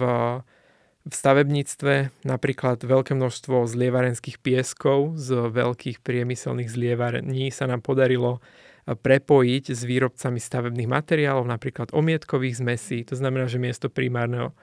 [1.01, 2.23] v stavebníctve.
[2.29, 9.81] Napríklad veľké množstvo zlievarenských pieskov z veľkých priemyselných zlievarení sa nám podarilo eh, prepojiť s
[9.81, 13.01] výrobcami stavebných materiálov, napríklad omietkových zmesí.
[13.09, 14.53] To znamená, že miesto primárneho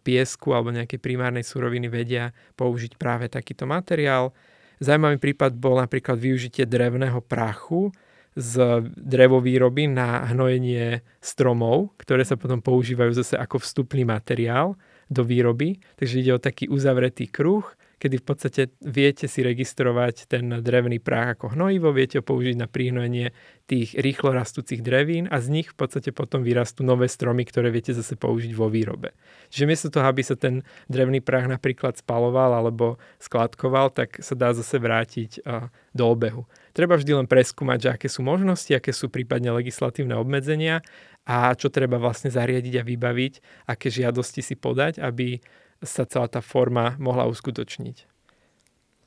[0.00, 4.32] piesku alebo nejakej primárnej suroviny vedia použiť práve takýto materiál.
[4.80, 7.92] Zaujímavý prípad bol napríklad využitie drevného prachu
[8.32, 14.74] z drevovýroby na hnojenie stromov, ktoré sa potom používajú zase ako vstupný materiál
[15.12, 15.76] do výroby.
[16.00, 17.64] Takže ide o taký uzavretý kruh,
[18.02, 22.66] kedy v podstate viete si registrovať ten drevný prach ako hnojivo, viete ho použiť na
[22.66, 23.30] prihnojenie
[23.70, 27.94] tých rýchlo rastúcich drevín a z nich v podstate potom vyrastú nové stromy, ktoré viete
[27.94, 29.14] zase použiť vo výrobe.
[29.54, 34.50] Čiže miesto toho, aby sa ten drevný prach napríklad spaloval alebo skladkoval, tak sa dá
[34.50, 35.46] zase vrátiť
[35.94, 36.42] do obehu.
[36.74, 40.82] Treba vždy len preskúmať, že aké sú možnosti, aké sú prípadne legislatívne obmedzenia
[41.22, 43.34] a čo treba vlastne zariadiť a vybaviť,
[43.70, 45.38] aké žiadosti si podať, aby
[45.82, 48.08] sa celá tá forma mohla uskutočniť.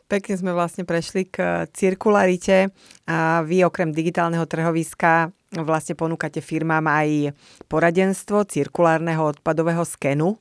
[0.06, 2.70] Pekne sme vlastne prešli k cirkularite
[3.10, 5.34] a vy okrem digitálneho trhoviska
[5.66, 7.34] vlastne ponúkate firmám aj
[7.66, 10.38] poradenstvo cirkulárneho odpadového skenu.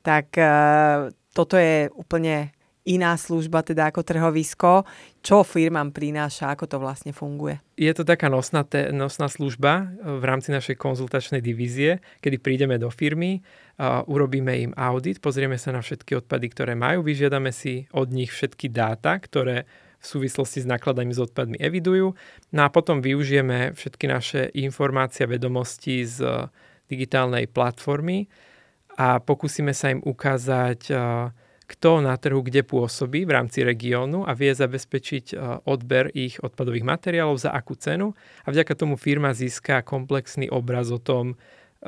[0.00, 0.44] Tak e,
[1.36, 4.82] toto je úplne iná služba teda ako trhovisko.
[5.22, 7.62] Čo firmám prináša, ako to vlastne funguje?
[7.78, 12.76] Je to taká nosná, te, nosná služba e, v rámci našej konzultačnej divízie, kedy prídeme
[12.82, 13.42] do firmy,
[13.78, 18.30] a urobíme im audit, pozrieme sa na všetky odpady, ktoré majú, vyžiadame si od nich
[18.30, 19.64] všetky dáta, ktoré
[20.02, 22.18] v súvislosti s nákladami s odpadmi evidujú.
[22.50, 26.50] No a potom využijeme všetky naše informácie a vedomosti z
[26.90, 28.26] digitálnej platformy
[28.98, 30.90] a pokúsime sa im ukázať
[31.72, 36.84] kto na trhu kde pôsobí v rámci regiónu a vie zabezpečiť e, odber ich odpadových
[36.84, 38.12] materiálov za akú cenu
[38.44, 41.36] a vďaka tomu firma získa komplexný obraz o tom, e,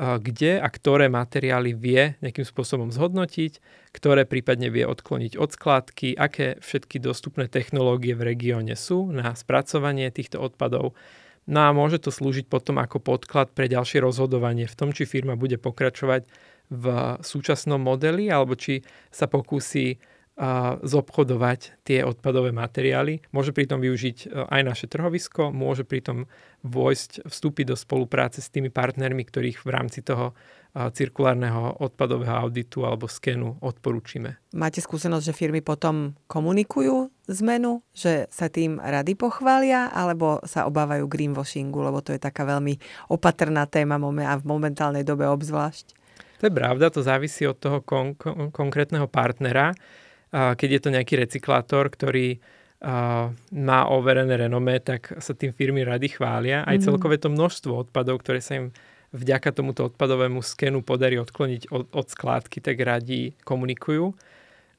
[0.01, 3.61] kde a ktoré materiály vie nejakým spôsobom zhodnotiť,
[3.93, 10.09] ktoré prípadne vie odkloniť od skladky, aké všetky dostupné technológie v regióne sú na spracovanie
[10.09, 10.97] týchto odpadov.
[11.45, 15.37] No a môže to slúžiť potom ako podklad pre ďalšie rozhodovanie v tom, či firma
[15.37, 16.25] bude pokračovať
[16.69, 16.85] v
[17.21, 18.81] súčasnom modeli, alebo či
[19.13, 19.97] sa pokúsi
[20.83, 23.23] zobchodovať tie odpadové materiály.
[23.31, 26.27] Môže pritom využiť e, aj naše trhovisko, môže pritom
[26.59, 30.35] vojsť, vstúpiť do spolupráce s tými partnermi, ktorých v rámci toho
[30.75, 34.43] cirkulárneho odpadového auditu alebo skenu odporúčime.
[34.51, 41.07] Máte skúsenosť, že firmy potom komunikujú zmenu, že sa tým rady pochvália, alebo sa obávajú
[41.07, 42.75] greenwashingu, lebo to je taká veľmi
[43.07, 45.95] opatrná téma a v momentálnej dobe obzvlášť?
[46.39, 49.71] To je pravda, to závisí od toho kon- kon- konkrétneho partnera.
[50.35, 52.43] Keď je to nejaký recyklátor, ktorý
[53.55, 56.67] má overené renomé, tak sa tým firmy rady chvália.
[56.67, 56.85] Aj mm-hmm.
[56.85, 58.75] celkové to množstvo odpadov, ktoré sa im
[59.15, 64.11] vďaka tomuto odpadovému skenu podarí odkloniť od, od skládky, tak radi komunikujú.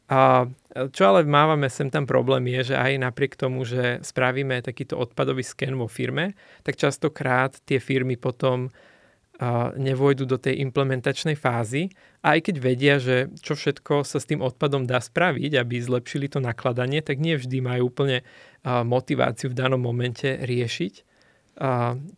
[0.07, 0.47] A
[0.95, 5.43] čo ale mávame sem tam problém je, že aj napriek tomu, že spravíme takýto odpadový
[5.43, 8.71] sken vo firme, tak častokrát tie firmy potom
[9.77, 11.93] nevojdu do tej implementačnej fázy
[12.27, 16.43] aj keď vedia, že čo všetko sa s tým odpadom dá spraviť, aby zlepšili to
[16.43, 18.27] nakladanie, tak nie vždy majú úplne
[18.67, 21.07] motiváciu v danom momente riešiť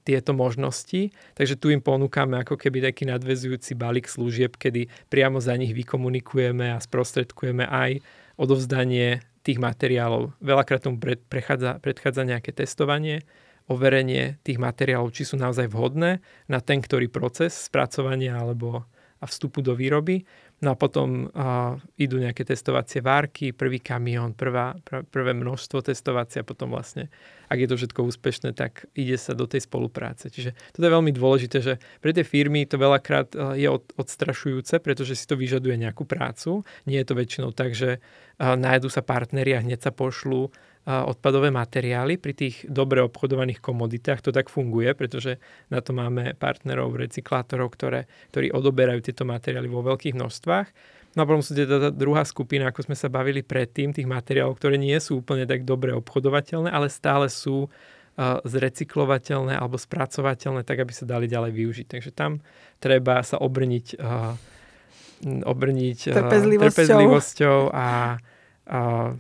[0.03, 1.13] tieto možnosti.
[1.37, 6.73] Takže tu im ponúkame ako keby taký nadvezujúci balík služieb, kedy priamo za nich vykomunikujeme
[6.73, 8.01] a sprostredkujeme aj
[8.41, 10.35] odovzdanie tých materiálov.
[10.41, 13.23] Veľakrát tomu prechádza, predchádza nejaké testovanie,
[13.69, 19.75] overenie tých materiálov, či sú naozaj vhodné na ten, ktorý proces spracovania alebo vstupu do
[19.75, 20.23] výroby.
[20.59, 26.43] No a potom uh, idú nejaké testovacie várky, prvý kamión, prvá, pr- prvé množstvo testovacie
[26.43, 27.07] a potom vlastne,
[27.47, 30.27] ak je to všetko úspešné, tak ide sa do tej spolupráce.
[30.27, 34.83] Čiže toto je veľmi dôležité, že pre tie firmy to veľakrát uh, je od, odstrašujúce,
[34.83, 36.67] pretože si to vyžaduje nejakú prácu.
[36.91, 40.51] Nie je to väčšinou tak, že uh, nájdu sa partneri a hneď sa pošlú
[40.89, 42.17] odpadové materiály.
[42.17, 45.37] Pri tých dobre obchodovaných komoditách to tak funguje, pretože
[45.69, 50.69] na to máme partnerov, recyklátorov, ktoré, ktorí odoberajú tieto materiály vo veľkých množstvách.
[51.13, 54.81] No a potom sú teda druhá skupina, ako sme sa bavili predtým, tých materiálov, ktoré
[54.81, 57.69] nie sú úplne tak dobre obchodovateľné, ale stále sú
[58.43, 61.87] zrecyklovateľné alebo spracovateľné, tak aby sa dali ďalej využiť.
[61.87, 62.43] Takže tam
[62.83, 63.95] treba sa obrniť,
[65.47, 66.75] obrniť trpezlivosťou.
[66.75, 69.15] trpezlivosťou a uh,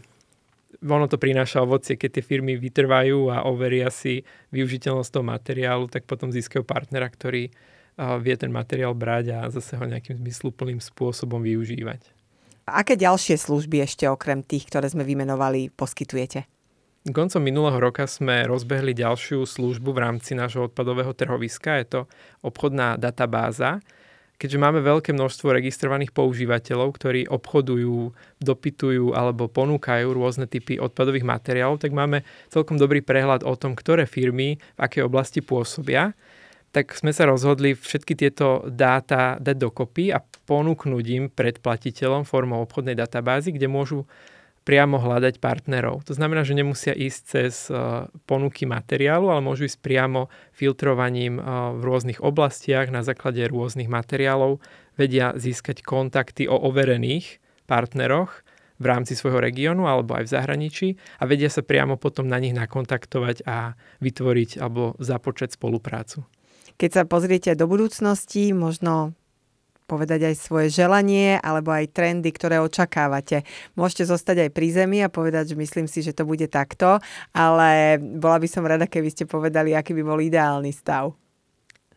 [0.84, 4.22] ono to prináša ovocie, keď tie firmy vytrvajú a overia si
[4.54, 7.50] využiteľnosť toho materiálu, tak potom získajú partnera, ktorý
[7.98, 12.14] vie ten materiál brať a zase ho nejakým zmysluplným spôsobom využívať.
[12.70, 16.46] A aké ďalšie služby ešte okrem tých, ktoré sme vymenovali, poskytujete?
[17.08, 21.80] Koncom minulého roka sme rozbehli ďalšiu službu v rámci nášho odpadového trhoviska.
[21.80, 22.00] Je to
[22.44, 23.80] obchodná databáza,
[24.38, 31.82] keďže máme veľké množstvo registrovaných používateľov, ktorí obchodujú, dopytujú alebo ponúkajú rôzne typy odpadových materiálov,
[31.82, 36.14] tak máme celkom dobrý prehľad o tom, ktoré firmy v akej oblasti pôsobia.
[36.70, 42.94] Tak sme sa rozhodli všetky tieto dáta dať dokopy a ponúknuť im predplatiteľom formou obchodnej
[42.94, 44.06] databázy, kde môžu
[44.68, 46.04] priamo hľadať partnerov.
[46.04, 51.72] To znamená, že nemusia ísť cez uh, ponuky materiálu, ale môžu ísť priamo filtrovaním uh,
[51.72, 54.60] v rôznych oblastiach na základe rôznych materiálov.
[55.00, 58.44] Vedia získať kontakty o overených partneroch
[58.76, 62.52] v rámci svojho regiónu alebo aj v zahraničí a vedia sa priamo potom na nich
[62.52, 63.72] nakontaktovať a
[64.04, 66.28] vytvoriť alebo započať spoluprácu.
[66.78, 69.16] Keď sa pozriete do budúcnosti, možno
[69.88, 73.48] povedať aj svoje želanie alebo aj trendy, ktoré očakávate.
[73.72, 77.00] Môžete zostať aj pri zemi a povedať, že myslím si, že to bude takto,
[77.32, 81.16] ale bola by som rada, keby ste povedali, aký by bol ideálny stav.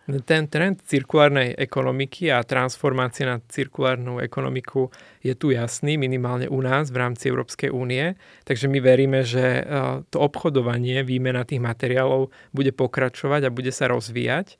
[0.01, 4.89] Ten trend cirkulárnej ekonomiky a transformácie na cirkulárnu ekonomiku
[5.21, 8.17] je tu jasný, minimálne u nás v rámci Európskej únie.
[8.43, 9.63] Takže my veríme, že e,
[10.09, 14.57] to obchodovanie, výmena tých materiálov bude pokračovať a bude sa rozvíjať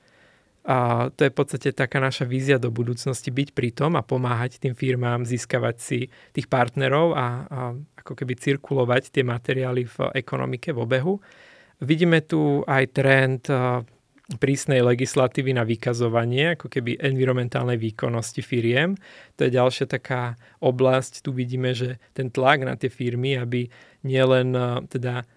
[0.62, 4.62] a to je v podstate taká naša vízia do budúcnosti, byť pri tom a pomáhať
[4.62, 6.00] tým firmám získavať si
[6.38, 7.60] tých partnerov a, a
[7.98, 11.18] ako keby cirkulovať tie materiály v ekonomike, v obehu.
[11.82, 13.50] Vidíme tu aj trend
[14.38, 18.96] prísnej legislatívy na vykazovanie, ako keby environmentálnej výkonnosti firiem.
[19.36, 21.26] To je ďalšia taká oblasť.
[21.26, 23.68] Tu vidíme, že ten tlak na tie firmy, aby
[24.06, 24.54] nielen
[24.88, 25.28] teda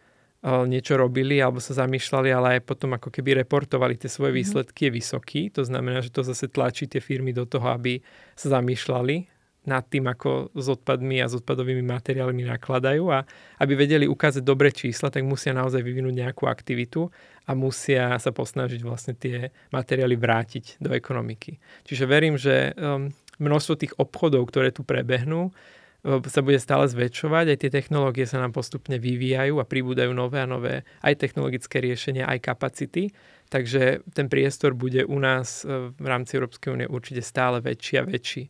[0.44, 4.38] niečo robili alebo sa zamýšľali, ale aj potom ako keby reportovali tie svoje mhm.
[4.44, 5.40] výsledky, je vysoký.
[5.57, 8.04] To znamená, že to zase tlačí tie firmy do toho, aby
[8.37, 13.24] sa zamýšľali nad tým, ako s odpadmi a s odpadovými materiálmi nakladajú a
[13.64, 17.09] aby vedeli ukázať dobré čísla, tak musia naozaj vyvinúť nejakú aktivitu
[17.48, 21.57] a musia sa posnažiť vlastne tie materiály vrátiť do ekonomiky.
[21.88, 23.09] Čiže verím, že um,
[23.40, 25.48] množstvo tých obchodov, ktoré tu prebehnú,
[26.04, 30.48] sa bude stále zväčšovať, aj tie technológie sa nám postupne vyvíjajú a pribúdajú nové a
[30.48, 33.08] nové aj technologické riešenia, aj kapacity.
[33.48, 38.04] Takže ten priestor bude u nás e, v rámci Európskej únie určite stále väčší a
[38.04, 38.44] väčší.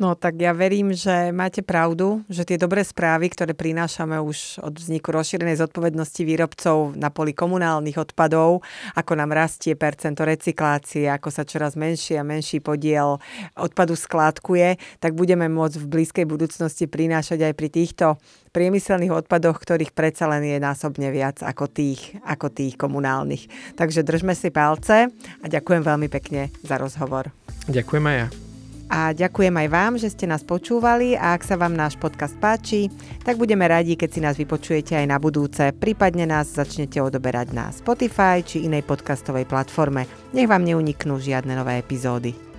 [0.00, 4.80] No tak ja verím, že máte pravdu, že tie dobré správy, ktoré prinášame už od
[4.80, 8.64] vzniku rozšírenej zodpovednosti výrobcov na poli komunálnych odpadov,
[8.96, 13.20] ako nám rastie percento recyklácie, ako sa čoraz menší a menší podiel
[13.60, 18.16] odpadu skládkuje, tak budeme môcť v blízkej budúcnosti prinášať aj pri týchto
[18.56, 23.76] priemyselných odpadoch, ktorých predsa len je násobne viac ako tých, ako tých komunálnych.
[23.76, 27.28] Takže držme si palce a ďakujem veľmi pekne za rozhovor.
[27.68, 28.49] Ďakujem aj ja.
[28.90, 32.90] A ďakujem aj vám, že ste nás počúvali a ak sa vám náš podcast páči,
[33.22, 37.70] tak budeme radi, keď si nás vypočujete aj na budúce, prípadne nás začnete odoberať na
[37.70, 40.10] Spotify či inej podcastovej platforme.
[40.34, 42.49] Nech vám neuniknú žiadne nové epizódy.